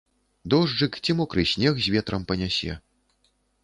[0.53, 2.73] Дожджык ці мокры снег з ветрам панясе.